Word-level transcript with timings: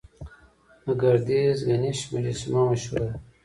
د 0.83 0.85
ګردیز 1.01 1.57
ګنیش 1.67 1.99
مجسمه 2.13 2.61
مشهوره 2.69 3.05
ده 3.11 3.15